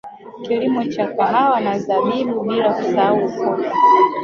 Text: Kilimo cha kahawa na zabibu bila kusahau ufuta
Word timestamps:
Kilimo 0.41 0.83
cha 0.83 1.07
kahawa 1.15 1.59
na 1.61 1.79
zabibu 1.79 2.43
bila 2.43 2.73
kusahau 2.73 3.25
ufuta 3.25 3.69